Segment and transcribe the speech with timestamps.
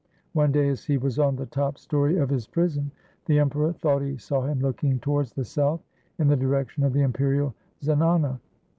[0.33, 2.89] One day as he was on the top story of his prison,
[3.27, 5.83] the Emperor thought he saw him looking towards the south
[6.17, 8.39] in the direction of the imperial zanana.